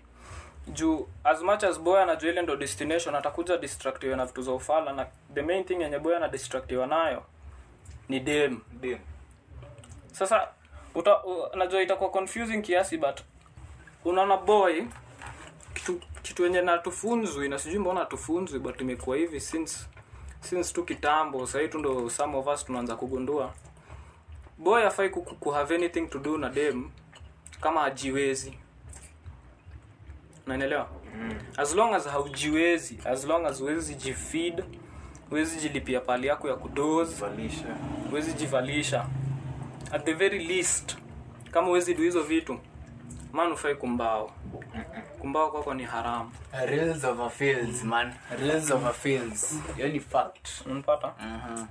[0.68, 4.92] juu as much as boy anajua ile ndo destination atakuja distractiwe na vitu za ufala
[4.92, 7.22] na the main thing yenye boy anadistractiwa nayo
[8.08, 8.60] ni dem.
[8.80, 8.98] Dem.
[10.12, 10.48] Sasa
[10.94, 13.20] uta, u, najua itakuwa confusing kiasi but
[14.04, 14.82] unaona boy
[15.74, 19.86] kitu kitu yenye natufunzwi na sijui mbona tufunzwi but imekuwa hivi since
[20.40, 23.52] since tu kitambo sahii tu ndo some of us tunaanza kugundua.
[24.58, 26.90] Boy afai ku, ku have anything to do na dem
[27.60, 28.58] kama hajiwezi
[30.46, 30.88] naelewa
[31.20, 31.34] mm.
[31.56, 34.64] as long as haujiwezi as long as huwezi jifeed
[35.30, 37.64] huwezi jilipia pali yako ya kudozi valisha
[38.10, 39.06] huwezi jivalisha.
[39.92, 40.96] At the very least
[41.50, 42.58] kama huwezi du hizo vitu
[43.32, 44.30] man ufai kumbao.
[45.18, 46.30] Kumbao kwako ni haramu.
[46.66, 48.12] Reels over fields man.
[48.40, 49.58] Reels over fields.
[49.76, 50.48] Hiyo ni fact.
[50.66, 51.12] Unapata?
[51.20, 51.66] Mhm.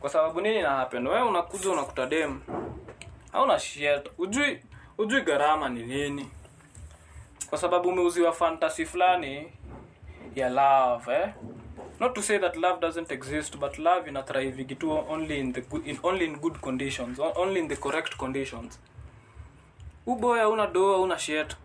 [0.00, 1.06] kwa sababu nini na happen?
[1.06, 2.40] Wewe unakuja unakuta dem.
[3.32, 4.10] Hauna shit.
[4.18, 4.60] Ujui
[4.98, 6.30] ujui gharama ni nini
[7.48, 9.52] kwa sababu umeuziwa fantasy fulani
[10.34, 11.28] ya love eh?
[12.00, 15.60] not to say that love doesn't exist but love ina thrive tu only in the
[15.60, 18.78] good, in, only in good conditions only in the correct conditions.
[20.06, 21.56] Uboya una doa una shit.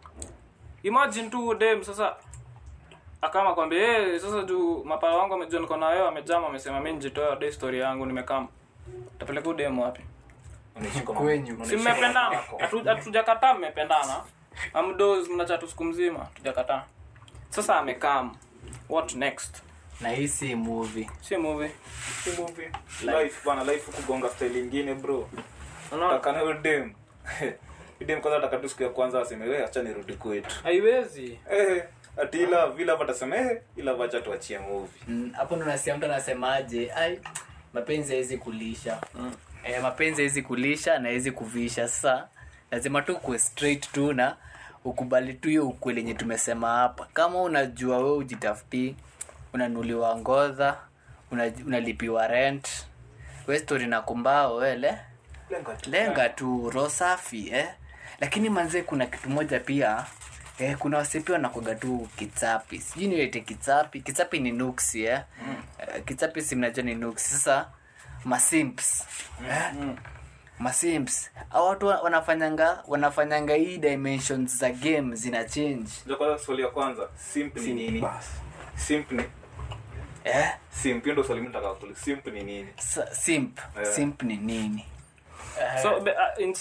[0.83, 2.15] Imagine tu dem sasa
[3.21, 7.35] akama kwambia hey, sasa juu mapala wangu amejua niko na wewe amejama amesema mimi njitoa
[7.35, 8.47] de story yangu nimekama
[9.19, 10.01] tapeleka udemu wapi?
[11.63, 12.57] Si mmependana mamako.
[12.85, 14.23] Hatujakataa mmependana
[14.73, 16.83] amdos mnachatu siku mzima tujakataa.
[17.49, 18.35] Sasa amekam
[18.89, 19.55] what next?
[20.01, 21.09] Na hii si movie.
[21.21, 21.71] Si movie.
[22.23, 22.71] Si movie.
[23.01, 25.29] Life, bana life kugonga style ingine bro.
[25.91, 26.13] Unaona?
[26.13, 26.93] Takana huyo dem
[28.05, 30.55] dem kwanza ataka tu siku ya kwanza aseme wewe acha nirudi kwetu.
[30.63, 31.39] Haiwezi.
[31.51, 31.83] Eh
[32.21, 35.01] ati ila vila vatasema eh ila vacha tuachie movie.
[35.07, 37.19] Mm, hapo ndo nasikia mtu anasemaje ai
[37.73, 39.01] mapenzi haizi kulisha.
[39.15, 39.31] Mm.
[39.63, 41.87] eh mapenzi haizi kulisha na haizi kuvisha.
[41.87, 42.27] Sasa
[42.71, 44.35] lazima tu kuwe straight tu na
[44.85, 48.95] ukubali tu hiyo ukweli yenye tumesema hapa kama unajua we ujitafutii
[49.53, 50.77] unanuliwa ngodha
[51.31, 52.67] una, unalipiwa rent
[53.47, 54.97] we stori na kumbao wele
[55.49, 57.69] lenga tu lenga tu roho safi eh?
[58.19, 60.05] lakini manzee kuna kitu moja pia
[60.59, 65.21] eh, kuna wasepia wanakoga tu kitsapi sijui niwete kitsapi kitsapi ni nuksi eh?
[65.47, 65.55] mm.
[65.79, 67.67] eh, kitsapi si mnajua ni nuksi sasa
[68.25, 69.05] masimps
[69.49, 69.73] eh?
[69.73, 69.97] Mm.
[70.61, 75.89] Masimps au watu wa- wanafanyanga wanafanyanga hii dimensions za game zina change.
[76.45, 78.07] Swali ya kwanza simp ni nini?
[78.75, 79.23] simp ni
[80.23, 80.49] eh?
[80.69, 82.67] simp ndio swali mtaka simp ni nini?
[83.11, 83.59] Simp.
[83.81, 83.93] Eh.
[83.93, 84.85] simp ni nini?
[85.81, 86.55] So uh, in,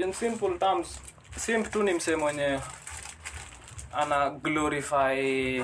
[0.00, 1.00] in simple terms
[1.36, 2.60] simp tu ni msee mwenye
[3.92, 5.62] ana glorify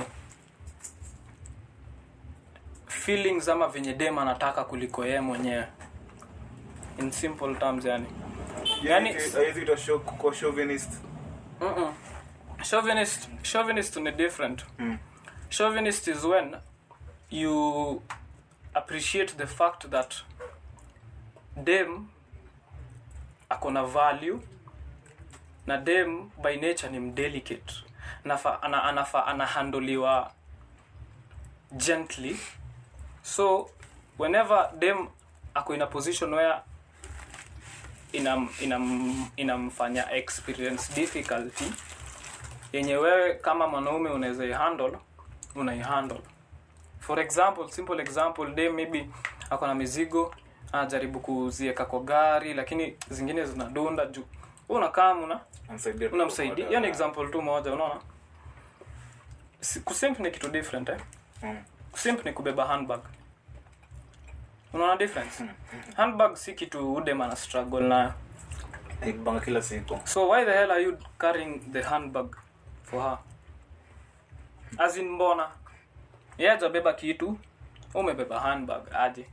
[2.87, 5.67] feelings ama venye dem anataka kuliko yeye mwenyewe
[7.03, 8.07] in simple terms yani.
[8.83, 10.91] Yani- show kwa chauvinist.
[13.43, 14.65] Chauvinist ni different.
[14.79, 14.99] Mm.
[15.51, 16.57] chauvinist is when
[17.31, 18.03] you
[18.75, 20.15] appreciate the fact that
[21.65, 22.09] dem
[23.51, 24.41] akona value
[25.67, 27.75] na dem by nature ni mdelicate
[28.25, 30.33] nafa ana, anafa anahandoliwa
[31.77, 32.37] gently.
[33.23, 33.71] So
[34.19, 35.09] whenever dem
[35.55, 36.63] ako in a position where
[38.13, 41.65] inam, inam, inamfanya experience difficulty
[42.73, 44.99] yenye wewe kama mwanaume unaweza ihandle
[45.55, 46.21] unaihandle
[47.01, 49.09] for example simple example day maybe
[49.51, 50.35] ako na mizigo
[50.73, 54.25] anajaribu kuzieka kwa gari lakini zingine zinadunda juu.
[54.69, 55.41] Hu unakaa una
[56.13, 58.01] unamsaidia kwa hiyo ni example tu moja unaona?
[59.85, 60.99] Kusimp ni kitu different eh?
[61.43, 61.57] Mm.
[61.93, 63.01] kusimp ni kubeba handbag
[64.73, 65.45] unaona difference?
[65.97, 68.13] Handbag si kitu udem ana struggle nayo.
[69.01, 69.99] Naibanga kila siku.
[70.05, 72.37] So why the hell are you carrying the handbag
[72.83, 73.19] for her?
[74.79, 75.49] As in mbona?
[76.39, 77.39] Yeye hajabeba kitu
[77.95, 79.27] umebeba handbag aje?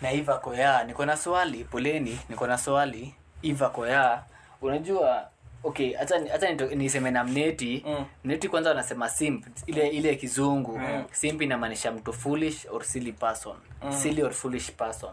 [0.00, 4.22] Na iva koya niko na swali poleni niko na swali iva koya
[4.62, 5.28] unajua
[5.66, 8.04] okay hata niseme na mneti Mm.
[8.24, 11.04] mneti kwanza wanasema simp ile ile kizungu mm.
[11.12, 13.56] simp inamaanisha mtu foolish or silly person
[14.02, 15.10] silly or foolish person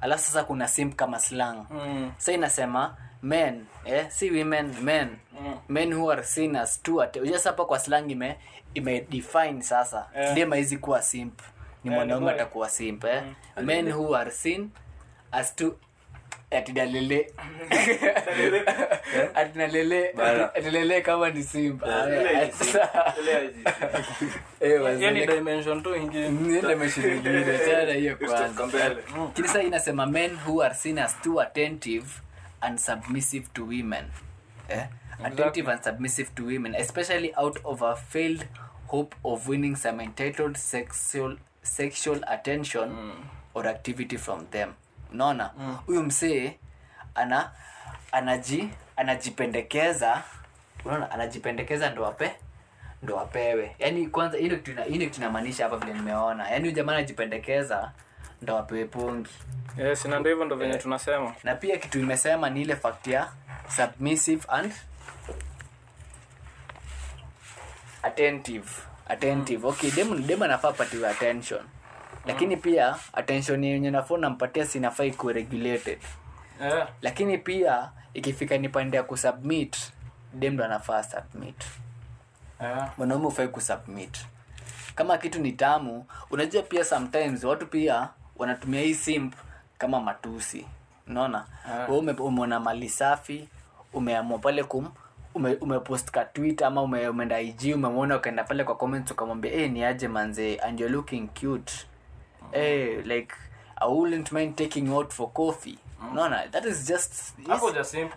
[0.00, 2.12] alafu sasa kuna simp kama slang mm.
[2.18, 5.08] sa inasema men eh, si women men
[5.40, 5.54] Mm.
[5.68, 7.00] men who are seen as two
[7.44, 8.36] hapa kwa slang ime
[8.74, 10.34] imedefine sasa yeah.
[10.34, 11.40] dem haizi kuwa simp
[11.84, 13.22] ni Eh, mwanaume atakuwa simp eh?
[13.62, 14.70] men who are seen
[15.32, 15.74] as two
[16.50, 17.32] atidalele
[19.34, 21.00] atinalele.
[21.02, 21.42] Kama ni
[25.26, 25.82] dimension
[27.64, 28.66] tena hiyo Step kwanza.
[28.66, 28.96] mbele.
[29.16, 32.06] lakini sasa inasema men who are seen as too attentive
[32.60, 34.04] and submissive to women.
[34.68, 34.84] Eh?
[35.24, 38.44] attentive and submissive to women especially out of a failed
[38.86, 43.12] hope of winning some entitled sexual, sexual attention
[43.54, 44.74] or activity from them
[45.12, 45.50] unaona?
[45.86, 46.58] Huyu msee
[47.14, 47.50] ana
[48.12, 50.22] anaji anajipendekeza.
[50.84, 51.10] Unaona?
[51.10, 52.32] Anajipendekeza ndo ape
[53.02, 53.76] ndo apewe.
[53.78, 56.48] Yani kwanza hii ndio kitu inamaanisha hapa vile nimeona.
[56.50, 57.92] Yani huyu jamaa anajipendekeza
[58.42, 59.30] ndo apewe pungi.
[59.78, 61.34] Yes na ndio hivyo ndo venye tunasema.
[61.44, 63.28] Na pia kitu imesema ni ile fact ya
[63.76, 64.72] submissive and
[68.02, 68.68] attentive.
[69.08, 69.66] Attentive.
[69.66, 71.60] Okay dem dem anafaa patiwe attention
[72.26, 75.98] lakini pia attention yenye nafo nampatia sinafaa ikuwe regulated
[76.60, 76.88] yeah.
[77.02, 79.76] lakini pia ikifika ni pande ya kusubmit
[80.34, 81.64] dem ndo anafaa submit.
[82.60, 82.90] Yeah.
[82.98, 84.26] mwanaume ufai kusubmit.
[84.94, 89.34] Kama kitu ni tamu unajua pia sometimes watu pia wanatumia hii simp
[89.78, 90.66] kama matusi.
[91.08, 91.46] Unaona?
[91.68, 91.90] Yeah.
[91.90, 93.48] Ume, umeona mali safi
[93.92, 94.88] umeamua pale kum
[95.34, 99.68] ume, umepost ka twitter ama ume, umeenda ig umemwona ukaenda pale kwa comments ukamwambia hey,
[99.68, 100.56] ni aje manze?
[100.58, 101.72] And you're looking cute
[102.52, 103.34] hey, like
[103.80, 105.78] i wouldn't mind taking out for coffee.
[106.12, 107.34] Unaona that is just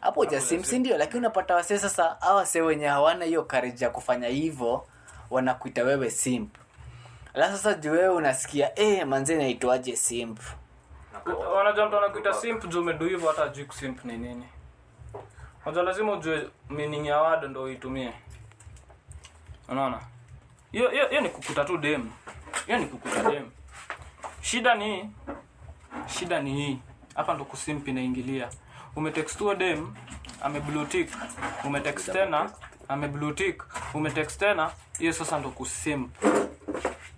[0.01, 3.89] Hapo jasim si ndio lakini unapata wasee sasa awase wase wenye hawana hiyo kariji ya
[3.89, 4.87] kufanya hivyo
[5.29, 6.55] wanakuita wewe simp.
[7.33, 10.39] Alafu sasa juu wewe unasikia eh manzi naitwaje simp?
[11.55, 14.45] Wanajua mtu anakuita simp juu umedu hivyo hata ajui kusimp ni nini.
[15.65, 18.13] Unajua lazima ujue meaning ya wado ndo uitumie.
[19.69, 19.99] Unaona?
[20.71, 22.09] Hiyo ni kukuta tu dem.
[22.65, 23.49] Hiyo ni kukuta dem
[24.43, 25.10] shida ni
[26.08, 26.79] shida ni hii.
[27.15, 28.49] Hapa ndo kusimpi naingilia.
[28.95, 29.93] umetextua dem
[30.41, 31.10] ameblutik.
[31.65, 32.51] Umetext tena
[32.88, 33.63] ameblutik.
[33.93, 36.15] Umetext tena hiyo sasa ndo kusimp.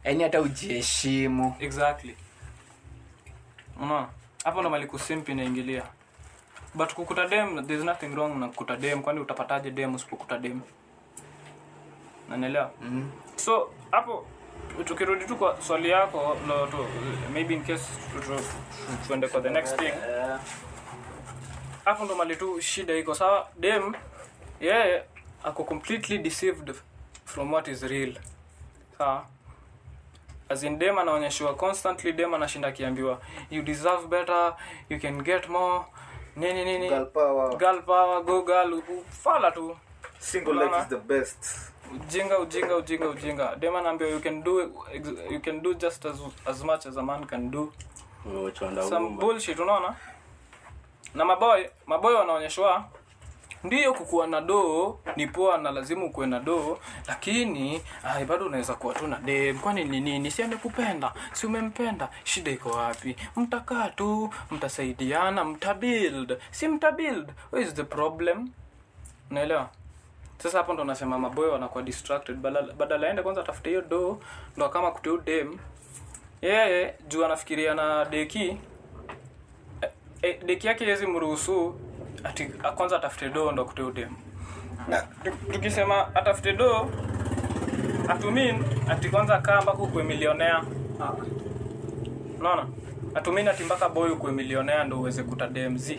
[0.03, 1.55] Yaani hata ujiheshimu.
[1.59, 2.15] Exactly.
[3.81, 4.07] Unaona?
[4.43, 5.83] Hapo ndo mali kusimp inaingilia
[6.73, 9.01] but kukuta dem there's nothing wrong na kukuta dem.
[9.01, 10.61] Kwani utapataje dem usipokuta dem?
[12.29, 13.11] Nanielewa mm.
[13.35, 14.25] so hapo
[14.85, 16.77] tukirudi tu kwa swali yako no, tu,
[17.33, 19.93] maybe in case tu- tu- tu- tuende kwa the next thing.
[21.85, 23.47] Hapo ndo mali tu shida iko sawa.
[23.59, 23.93] Dem
[24.61, 25.03] yeye
[25.43, 26.75] ako completely deceived
[27.25, 28.13] from what is real.
[28.97, 29.25] Sawa?
[30.49, 34.53] As in dem anaonyeshiwa constantly dem anashinda akiambiwa you deserve better
[34.89, 35.85] you can get more.
[36.35, 36.89] Nini nini?
[36.89, 37.57] Girl power.
[37.57, 39.77] girl power go girl fala tu.
[40.19, 41.71] Single life is the best.
[41.93, 43.55] Ujinga ujinga ujinga ujinga.
[43.55, 44.59] Dema naambia you can do
[45.31, 47.73] you can do just as, as much as a man can do.
[48.89, 49.95] Some bullshit unaona?
[51.15, 52.85] Na maboy maboy wanaonyeshwa
[53.63, 58.73] ndiyo kukuwa na doo ni poa na lazima ukuwe na doo lakini ai bado unaweza
[58.75, 59.59] kuwa tu na dem.
[59.59, 60.31] Kwani ni nini?
[60.31, 62.09] Si amekupenda si umempenda?
[62.23, 63.15] Shida iko wapi?
[63.35, 66.37] Mtakaa tu mtasaidiana mtabuild.
[66.51, 67.29] Si mtabuild.
[67.51, 68.49] Where is the problem?
[69.31, 69.69] Unaelewa
[70.37, 72.35] sasa hapo ndo nasema maboy wanakuwa distracted.
[72.77, 74.19] Badala aende kwanza atafute hiyo do
[74.57, 75.57] ndo kama kutiu dem
[76.41, 78.57] yeye juu anafikiria na deki.
[80.21, 81.75] E, deki yake yezi mruhusu
[82.23, 84.09] ati kwanza atafute do ndo kutiu dem
[85.51, 86.89] tukisema atafute do
[88.07, 90.63] atumin ati kwanza kaa mpaka ukwe milionea
[92.39, 92.67] unaona?
[93.15, 95.91] Atumin ati mpaka boy ukwe milionea ndo uweze kuta dmz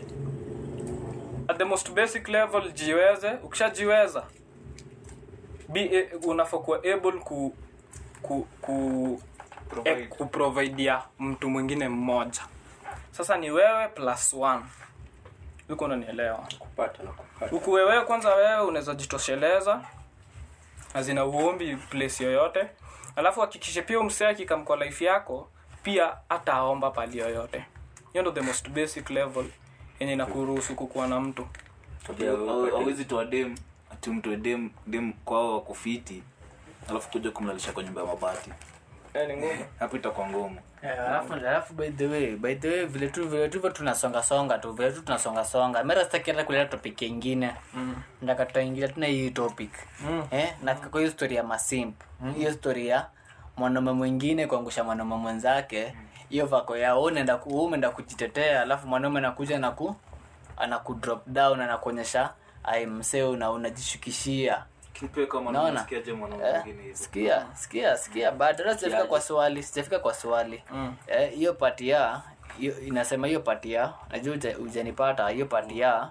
[1.49, 3.31] at the most basic level jiweze.
[3.43, 4.25] Ukishajiweza
[5.69, 7.55] be unafaa kuwa able ku
[8.23, 9.23] ku, ku
[9.69, 10.03] Provide.
[10.03, 12.41] e, kuprovidea mtu mwingine mmoja.
[13.11, 14.63] Sasa ni wewe plus one.
[15.69, 16.49] Uko unanielewa?
[17.51, 19.81] Huku wewe kwanza wewe unaweza jitosheleza.
[20.95, 22.67] Azina uombi place yoyote.
[23.17, 25.49] Alafu hakikishe pia umsee akikam life yako
[25.83, 27.65] pia ataomba pali yoyote.
[28.13, 29.45] Hiyo ndo the most basic level
[30.01, 31.47] yenye inakuruhusu kukuwa na mtu.
[32.77, 33.55] Awezi toa dem
[33.93, 36.23] ati mtoe dem dem kwao wakufiti
[36.91, 38.51] alafu kuja kumlalisha kwa nyumba ya mabati.
[39.15, 39.47] Eh, ni
[39.81, 40.59] hapo itakuwa ngumu.
[40.83, 44.59] Eh, alafu alafu by the way by the way vile tu vile tu tunasonga songa
[44.59, 45.85] tu vile tu tunasonga songa.
[45.85, 47.55] Mera sitaki hata kuleta topic ingine.
[47.75, 47.95] Mm.
[48.23, 49.71] ndaka tutaingilia tuna hii topic.
[50.01, 50.23] Mm.
[50.31, 52.03] eh nafika kwa hiyo story ya masimp.
[52.37, 53.07] Hiyo story ya
[53.57, 55.95] mwanaume mwingine kuangusha mwanaume mwenzake
[56.29, 59.97] hiyo vako yao unaenda umeenda kujitetea alafu mwanaume anakuja naku
[60.57, 62.31] anaku drop down anakuonyesha
[62.65, 64.65] ai msee na unajishukishia.
[65.53, 65.81] Naona.
[66.57, 66.63] Eh,
[66.97, 70.63] sikia sikia sikia bado sijafika kwa swali sijafika kwa swali.
[70.73, 70.95] Mm.
[71.07, 72.23] Eh, pati ya
[72.59, 76.09] hiyo- inasema hiyo pati ya najua ujanipata hiyo pati ya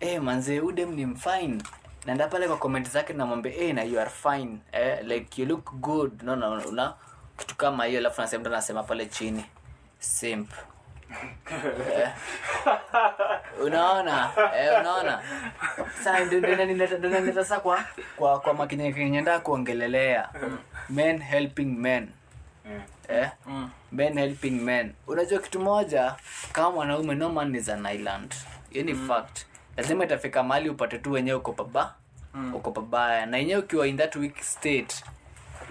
[0.00, 1.62] eh manze udem ni mfine
[2.06, 4.58] naenda pale kwa comment zake namwambia eh na you are fine.
[4.72, 6.22] Eh, like you look good.
[6.22, 6.94] No, no, una
[7.38, 9.44] kitu kama hiyo alafu nasema mtu anasema pale chini.
[9.98, 10.50] Simp.
[11.96, 12.08] Eh.
[13.62, 14.30] unaona?
[14.56, 15.22] Eh, unaona?
[17.34, 17.84] Sasa kwa
[18.16, 20.28] kwa kwa makini kuongelelea.
[20.88, 22.08] Men helping men.
[22.64, 22.80] Mm.
[23.08, 23.30] eh?
[23.46, 23.70] Mm.
[23.92, 24.94] men helping men.
[25.06, 26.14] Unajua kitu moja
[26.52, 28.34] kama mwanaume no man is an island.
[28.72, 29.46] Ni fact.
[29.76, 31.94] Lazima itafika mahali upate tu wenyewe uko paba
[32.54, 33.26] uko pabaya.
[33.26, 35.04] Na yenyewe ukiwa in that weak state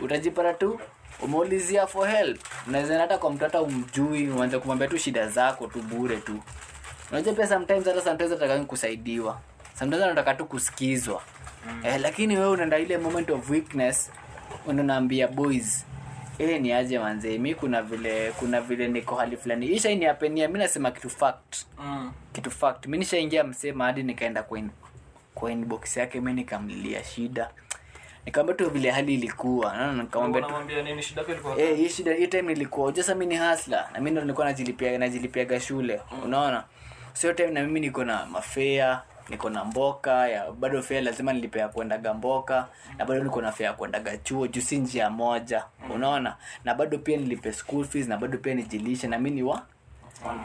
[0.02, 0.80] utajipata tu
[1.22, 2.40] umeulizia for help.
[2.68, 6.40] Unaweza hata kwa mtu hata umjui uanze kumwambia tu shida zako tu bure tu.
[7.12, 9.40] Unajua pia sometimes hata sometimes nataka kusaidiwa
[9.80, 11.22] sometimes nataka tu kusikizwa.
[11.84, 14.12] Eh, lakini wewe unaenda ile moment of weakness
[14.66, 15.86] unaambia boys
[16.40, 19.66] eh ni aje manzee mi kuna vile kuna vile niko hali fulani.
[19.68, 21.56] Isha ni apenia mi nasema kitu fact.
[21.80, 22.12] Mm.
[22.34, 22.86] kitu fact.
[22.86, 24.70] Mi nishaingia msema hadi nikaenda kwa in-
[25.36, 27.50] kwa inbox yake mi nikamlilia shida
[28.28, 30.48] nikamwambia tu vile hali ilikuwa nikamwambia tu.
[31.62, 34.98] Eh, hii shida hii time nilikuwa unajua mimi ni hasla na mimi ndo nilikuwa najilipia
[34.98, 36.64] najilipiaga shule unaona?
[37.14, 41.60] Sio time na mimi niko na mafea niko na mboka ya bado fea lazima nilipe
[41.60, 45.64] ya kuendaga mboka na bado niko na fea ya kuendaga chuo juu si njia moja
[45.96, 46.36] unaona?
[46.64, 49.62] Na bado pia nilipe school fees na bado pia nijilishe na mi ni wa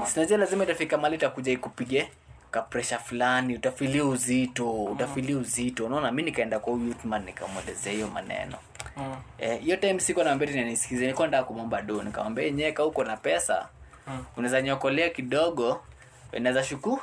[0.06, 2.08] sinajua lazima itafika mali itakuja ikupige
[2.52, 5.86] kapresha fulani utafilia uzito utafilia uzito.
[5.86, 8.56] Unaona mi nikaenda kwa youthman nikamwelezea hiyo maneno.
[8.96, 9.14] Mm.
[9.38, 12.02] Eh, time siko naambia tinanisikiza nilikuwa nataka kumwomba do.
[12.02, 13.68] Nikamwambia nyeka huko na pesa
[14.06, 14.24] Mm.
[14.36, 15.82] unaweza nyokolea kidogo
[16.32, 17.00] unaweza shuku?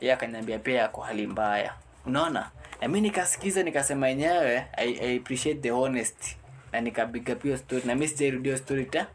[0.00, 1.74] Ye akaniambia pia yako hali mbaya.
[2.06, 2.50] Unaona?
[2.80, 6.36] Na mi nikasikiza nikasema yenyewe I, I appreciate the honesty
[6.72, 9.06] na nikabiga pia story na mi sijairudia story ta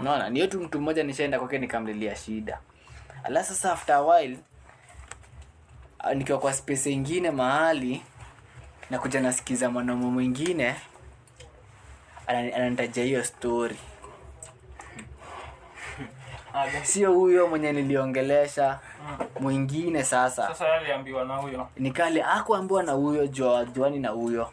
[0.00, 0.30] unaona?
[0.30, 2.58] Ni tu mtu mmoja nishaenda kwake nikamlilia shida.
[3.24, 4.38] Ala sasa after a while
[6.14, 8.02] nikiwa kwa space ingine mahali
[8.90, 10.74] nakuja nasikiza mwanaume mwingine
[12.26, 13.76] anani- ananitajia hiyo story.
[16.82, 18.78] Sio huyo mwenye niliongelesha
[19.40, 20.46] mwingine sasa.
[20.48, 21.68] Sasa aliambiwa na huyo.
[21.76, 23.26] Nikale akuambiwa na huyo
[23.74, 24.50] juani na huyo.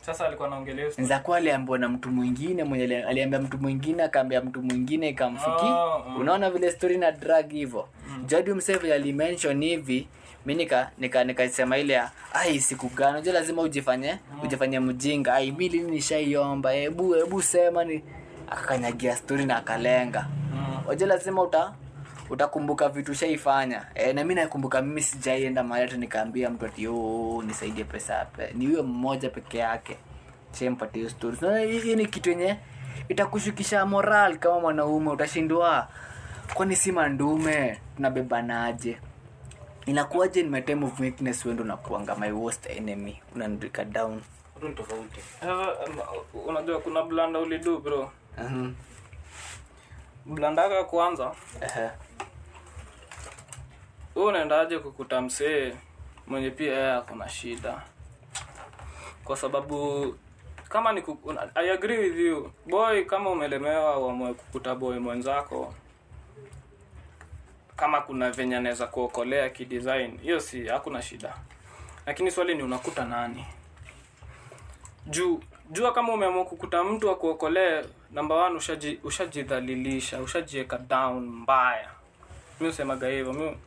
[1.02, 5.66] Nzakuwa aliambiwa na mtu mwingine mwenye aliambia mtu mwingine akaambia mtu mwingine ikamfiki.
[5.66, 6.16] Oh, mm.
[6.20, 7.90] unaona vile story na drag hivo?
[8.08, 8.24] Mm.
[8.28, 10.08] jadi msevi alimenshon hivi
[10.46, 13.12] mi nika nika nikasema ile ya ai siku gani?
[13.12, 15.34] Unajua lazima ujifanye ujifanye mjinga.
[15.34, 16.72] Ai mi lini nishaiomba?
[16.72, 18.04] Hebu hebu sema ni
[18.50, 20.28] akakanyagia stori na akalenga.
[20.54, 20.78] Mm.
[21.08, 21.74] lazima uta
[22.30, 27.44] utakumbuka vitu shaifanya e, na mi nakumbuka mimi sijaienda mahali hata nikaambia mtu ati "Oh,
[27.48, 28.52] nisaidie pesa pe.
[28.54, 29.98] ni huyo mmoja peke yake.
[30.60, 32.58] Shempatia hiyo Unaona, hii hii ni kitu yenye
[33.10, 35.10] itakushukisha moral kama mwanaume.
[35.10, 35.88] Utashindwa.
[36.54, 37.80] Kwani si mandume?
[37.96, 38.98] Tunabebanaje
[39.86, 43.22] inakuwaje ni my time of weakness wendo nakuanga my worst enemy?
[43.36, 44.22] Unanrika down.
[44.76, 45.20] Tofauti.
[45.40, 48.12] Sasa, um, unajua kuna blanda ulidu bro.
[50.26, 51.32] Blanda yako ya kwanza.
[51.62, 51.90] Ehe.
[54.16, 55.74] wewe unaendaje kukuta msee
[56.28, 57.82] mwenye pia yeye akona shida?
[59.24, 60.06] Kwa sababu
[60.70, 62.52] kama ni kuku, I agree with you.
[62.66, 65.74] Boy kama umelemewa uamue kukuta boy mwenzako
[67.80, 71.34] kama kuna venye anaweza kuokolea kidesign hiyo si hakuna shida.
[72.06, 73.46] Lakini swali ni unakuta nani?
[75.08, 78.98] Juu jua kama umeamua kukuta mtu akuokolee kuokolee namba one ushaji-
[80.78, 81.90] down mbaya.
[82.60, 83.58] Mi usemaga hivyo mi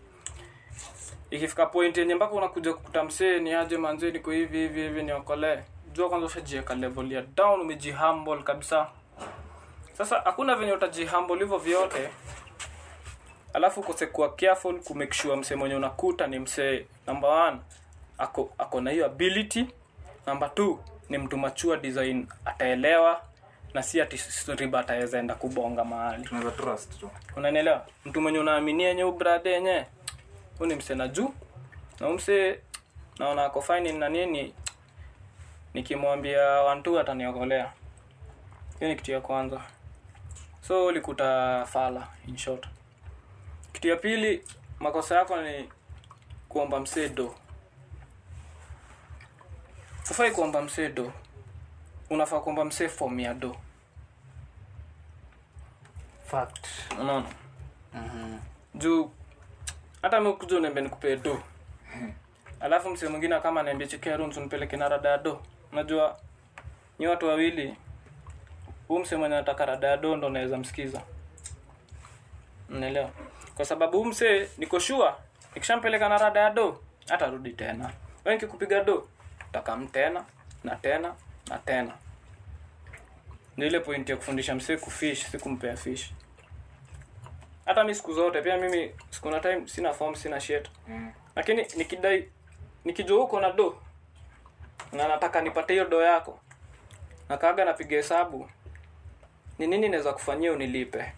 [1.31, 5.59] ikifika point yenye mpaka unakuja kukuta msee ni aje manzee niko hivi hivi hivi niokolee.
[5.93, 8.87] Jua kwanza ushajiweka level ya down umejihumble kabisa.
[9.99, 12.11] Sasa hakuna venye utajihumble hivyo vyote
[13.53, 17.59] alafu ukose kuwa careful kumake sure msee mwenye unakuta ni msee number one
[18.19, 19.67] ako ako na hiyo ability.
[20.27, 23.23] Number two ni mtu machua design ataelewa
[23.75, 24.21] na si ati
[24.57, 26.25] riba ataweza enda kubonga mahali.
[26.25, 27.11] Tunaweza trust tu.
[27.37, 27.87] Unanielewa?
[28.05, 29.85] Mtu mwenye unaaminia yenye ubrade yenye
[30.59, 31.35] huu ni msee na juu.
[32.01, 32.19] Na huu
[33.19, 34.55] naona ako fine na nini
[35.75, 37.73] nikimwambia wantu ataniokolea.
[38.79, 39.61] Hiyo ni kitu ya kwanza.
[40.69, 42.67] So ulikuta fala in short
[43.83, 44.45] kitu ya pili
[44.81, 45.69] makosa yako ni
[46.49, 47.35] kuomba msee do
[50.11, 51.13] ufai kuomba msee do
[52.11, 53.57] unafaa kuomba msee form ya do.
[56.27, 56.67] Fact.
[57.01, 57.27] unaona?
[57.95, 58.39] Mhm.
[58.75, 59.11] juu
[60.03, 61.43] hata mi unembe nikupee do.
[62.61, 65.43] Alafu msee mwingine kama niambia chekea nipeleke na rada ya do.
[65.73, 66.21] Unajua
[66.99, 67.77] ni watu wawili.
[68.89, 71.03] Huu msee mwenye anataka rada ya do ndo naweza msikiza.
[72.71, 73.11] Unaelewa
[73.63, 75.13] kwa sababu msee niko sure
[75.55, 77.93] nikishampeleka na rada ya do atarudi tena.
[78.25, 79.09] We nikikupiga do
[79.53, 80.25] takam tena
[80.65, 81.15] na tena
[81.49, 81.93] na tena.
[83.57, 86.13] Ni ile point ya kufundisha msee kufish si kumpea fish.
[87.65, 90.69] Hata mi siku zote pia mimi siku na time sina form sina shit.
[90.89, 91.13] Mm.
[91.37, 92.29] lakini nikidai
[92.85, 93.79] nikijua huko na do
[94.93, 96.41] na nataka nipate hiyo do yako
[97.29, 98.49] nakaaga napiga hesabu
[99.59, 101.13] ni nini naweza kufanyia unilipe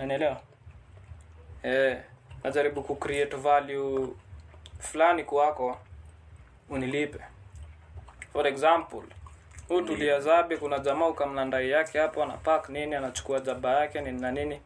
[0.00, 0.40] nanielewa
[1.62, 1.98] eh
[2.44, 4.08] najaribu kucreate value
[4.78, 5.78] fulani kwako
[6.68, 7.18] unilipe.
[8.32, 9.02] For example
[9.68, 14.00] huu tulia zabe kuna jamaa ukamna ndai yake hapo ana pack nini anachukua jaba yake
[14.00, 14.60] nini na nini.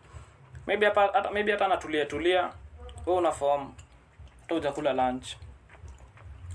[0.66, 2.50] Maybe hapa hata maybe hata anatulia tulia
[3.06, 3.72] wewe una form
[4.40, 5.26] hata hujakula lunch.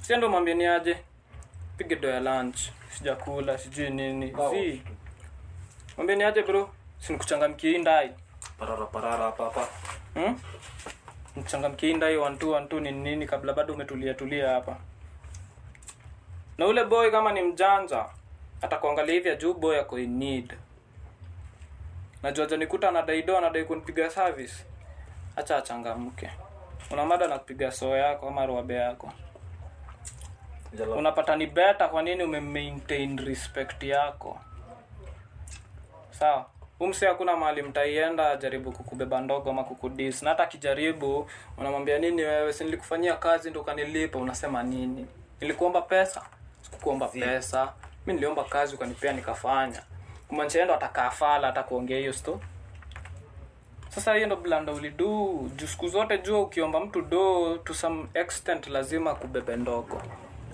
[0.02, 0.98] Si ndo mwambie ni aje
[1.78, 2.60] pige do ya lunch.
[2.98, 4.34] Sijakula sijui nini.
[4.52, 4.82] Si.
[5.98, 6.70] Mwambie ni aje bro
[7.00, 8.12] sinikuchangamkie hii ndai
[8.60, 9.68] parara parara hapa
[10.14, 10.40] hmm?
[11.36, 14.78] mchangamkie ndai wantu two ni nini kabla bado umetulia tulia hapa.
[16.58, 18.06] Na ule boy kama ni mjanja
[18.62, 20.54] atakuangalia hivi juu boy ako in need.
[22.24, 24.66] Najua janikuta anadai do anadai kunipiga service.
[25.36, 26.30] Acha achangamke.
[26.92, 29.14] Una mada na kupiga soo yako ama ruabe yako?
[30.98, 34.40] Unapata ni beta kwa nini umemaintain respect yako?
[36.12, 36.46] Sawa
[36.80, 40.24] umse hakuna mahali mtaienda jaribu kukubeba ndogo ama kukudis.
[40.24, 42.54] Na hata akijaribu unamwambia nini wewe?
[42.54, 44.20] Si nilikufanyia kazi ndo ukanilipa.
[44.20, 45.08] Unasema nini?
[45.42, 46.22] Nilikuomba pesa.
[46.62, 47.74] Sikukuomba pesa.
[48.08, 49.84] Mi niliomba kazi ukanipea nikafanya.
[50.28, 52.42] Kumaanisha ndo atakaafala hata kuongea hiyo sto.
[53.90, 55.52] Sasa hiyo ndo blanda ulidu.
[55.56, 60.02] Juu siku zote jua ukiomba mtu do to some extent lazima kubebe ndogo.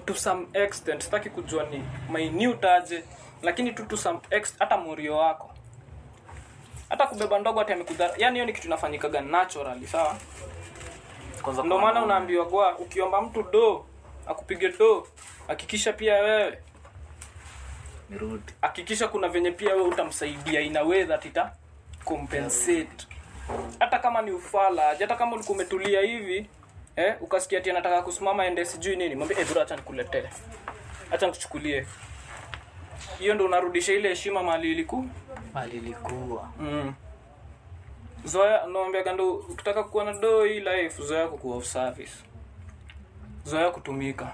[0.06, 3.04] To some extent sitaki kujua ni minute aje
[3.44, 5.50] lakini tu to some extent hata murio wako
[6.98, 10.16] hata kubeba ndogo hata amekudhara yani hiyo ni kitu inafanyikaga naturally sawa?
[11.42, 13.86] Kwanza ndio maana unaambiwa kwa ukiomba mtu do
[14.28, 15.08] akupige do
[15.48, 16.58] hakikisha pia wewe.
[18.10, 18.54] Nirudi.
[18.62, 21.52] Hakikisha kuna venye pia wewe utamsaidia in a way that ita
[22.06, 23.08] compensate.
[23.80, 26.50] Hata kama ni ufala hata kama ulikuwa umetulia hivi
[26.96, 30.24] eh, ukasikia ati anataka kusimama ende sijui nini mwambie eh, bro acha nikuletee.
[31.12, 31.86] Acha nikuchukulie
[33.20, 35.06] hiyo ndo unarudisha ile heshima mali iliku
[35.54, 36.94] mali ilikuwa mm.
[38.26, 42.14] zoya naambiaga ndo ukitaka kuwa na doo hii life zoya kukuwa service.
[43.44, 44.26] Zoya kutumika.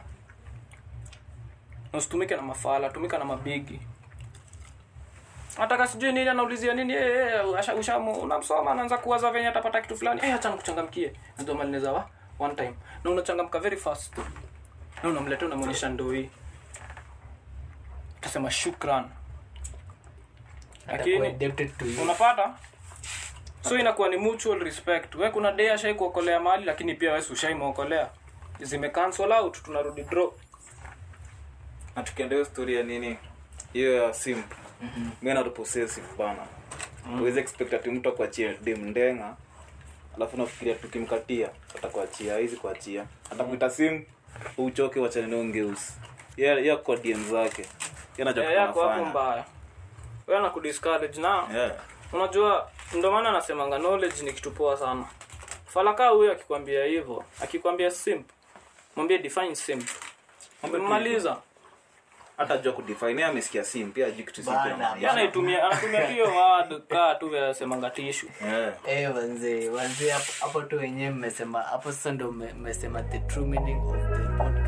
[1.93, 3.79] Na usitumike na mafala tumika na mabigi.
[5.59, 7.31] Nataka sijui nini anaulizia nini eh,
[7.69, 10.21] eh, ushamu unamsoma anaanza kuwaza venye atapata kitu fulani.
[10.21, 11.13] Hey, acha nikuchangamkie.
[11.39, 12.09] Ndio malineza wa
[12.39, 12.73] one time.
[13.03, 14.17] Na unachangamka very fast.
[15.03, 16.13] Na unamletea unamwonyesha ndoo
[18.21, 19.05] hii utasema shukran
[20.87, 22.53] Lakini- unapata?
[23.61, 25.15] So inakuwa ni mutual respect.
[25.15, 28.09] We kuna day ashai kuokolea mali lakini pia wesi ushaimwokolea
[28.59, 30.33] zime cancel out tunarudi draw
[31.95, 33.17] na tukienda hiyo story ya nini?
[33.73, 34.45] Hiyo ya simp
[35.21, 36.45] mi not possessive bana.
[37.19, 39.35] Uwezi expect ati mtu akuachie dem ndenga
[40.15, 43.05] alafu nafikiria tukimkatia atakuachia hizi kuachia.
[43.31, 44.05] Atakuita sim
[44.57, 45.93] uchoke wachane nao ngeusi
[46.37, 47.65] ye kwa dm zake
[48.29, 49.43] Eh, yako hapo mbaya.
[50.27, 51.71] We na kudiscourage na Yeah.
[52.13, 55.05] unajua ndio maana nasemanga knowledge ni kitu poa sana.
[55.65, 58.29] Falaka huyo akikwambia hivyo akikwambia simp
[58.95, 59.89] mwambie define simp
[60.79, 61.37] mmaliza.
[62.37, 67.15] hata jua kudefine amesikia sim pia ajui kitu simp Bana, anaitumia anatumia hiyo word kaa
[67.15, 68.73] tu vya semanga tishu Yeah.
[68.87, 73.81] Eh, wanzee wanzee hapo- hapo tu wenyewe mmesema hapo sasa ndio mmesema the true meaning
[73.89, 74.60] of the podcast